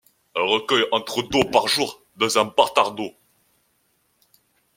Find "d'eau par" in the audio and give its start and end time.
1.21-1.67